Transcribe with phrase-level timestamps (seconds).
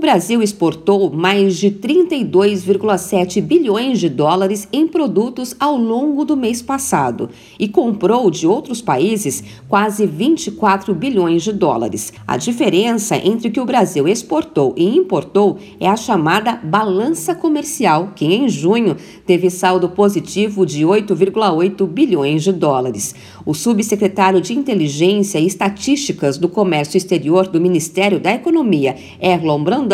[0.00, 7.28] Brasil exportou mais de 32,7 bilhões de dólares em produtos ao longo do mês passado
[7.58, 12.14] e comprou de outros países quase 24 bilhões de dólares.
[12.26, 18.12] A diferença entre o que o Brasil exportou e importou é a chamada balança comercial,
[18.16, 18.96] que em junho
[19.26, 23.14] teve saldo positivo de 8,8 bilhões de dólares.
[23.44, 29.89] O subsecretário de Inteligência e Estatísticas do Comércio Exterior do Ministério da Economia, Erlon Brandão,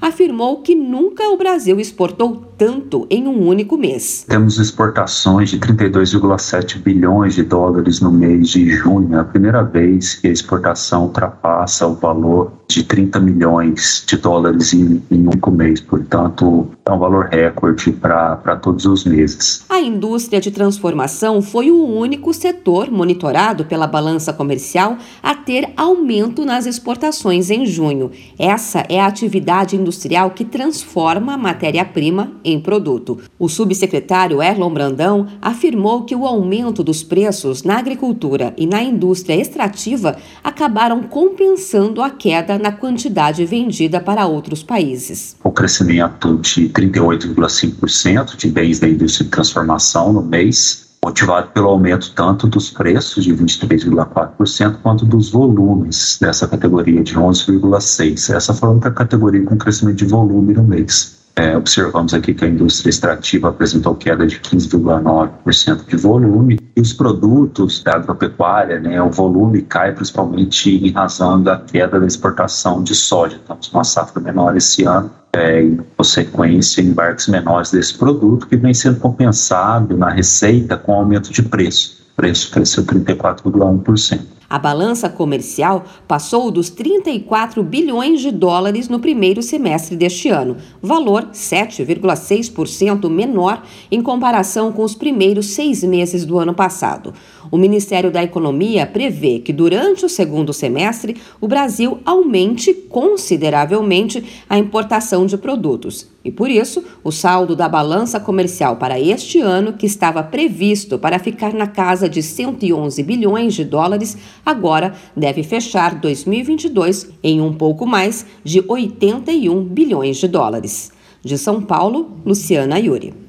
[0.00, 4.26] afirmou que nunca o Brasil exportou tanto em um único mês.
[4.28, 10.16] Temos exportações de 32,7 bilhões de dólares no mês de junho, é a primeira vez
[10.16, 15.50] que a exportação ultrapassa o valor de 30 milhões de dólares em, em um único
[15.50, 19.64] mês, portanto, é um valor recorde para todos os meses.
[19.68, 26.44] A indústria de transformação foi o único setor monitorado pela balança comercial a ter aumento
[26.44, 28.10] nas exportações em junho.
[28.38, 33.18] Essa é a atividade industrial que transforma a matéria-prima em produto.
[33.38, 39.34] O subsecretário Erlon Brandão afirmou que o aumento dos preços na agricultura e na indústria
[39.34, 45.36] extrativa acabaram compensando a queda na quantidade vendida para outros países.
[45.42, 52.12] O crescimento de 38,5% de bens da indústria de transformação no mês motivado pelo aumento
[52.14, 58.34] tanto dos preços de 23,4% quanto dos volumes dessa categoria de 11,6%.
[58.34, 61.19] Essa foi a única categoria com crescimento de volume no mês.
[61.40, 66.92] É, observamos aqui que a indústria extrativa apresentou queda de 15,9% de volume e os
[66.92, 72.94] produtos da agropecuária, né, o volume cai principalmente em razão da queda da exportação de
[72.94, 73.36] soja.
[73.36, 78.56] Estamos com uma safra menor esse ano é, em consequência, embarques menores desse produto que
[78.56, 82.02] vem sendo compensado na receita com aumento de preço.
[82.12, 84.39] O preço cresceu 34,1%.
[84.50, 91.28] A balança comercial passou dos 34 bilhões de dólares no primeiro semestre deste ano, valor
[91.32, 93.62] 7,6% menor
[93.92, 97.14] em comparação com os primeiros seis meses do ano passado.
[97.48, 104.58] O Ministério da Economia prevê que durante o segundo semestre o Brasil aumente consideravelmente a
[104.58, 106.08] importação de produtos.
[106.22, 111.18] E por isso, o saldo da balança comercial para este ano, que estava previsto para
[111.18, 117.86] ficar na casa de 111 bilhões de dólares, agora deve fechar 2022 em um pouco
[117.86, 120.92] mais de 81 bilhões de dólares.
[121.22, 123.20] De São Paulo, Luciana Yuri.